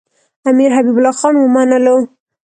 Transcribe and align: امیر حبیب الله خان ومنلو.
امیر 0.49 0.71
حبیب 0.77 0.97
الله 0.97 1.15
خان 1.19 1.35
ومنلو. 1.37 1.97